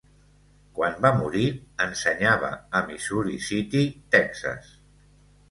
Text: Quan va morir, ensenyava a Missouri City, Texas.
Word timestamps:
Quan 0.77 0.95
va 1.05 1.11
morir, 1.17 1.43
ensenyava 1.85 2.49
a 2.81 2.83
Missouri 2.89 3.37
City, 3.51 3.85
Texas. 4.19 4.75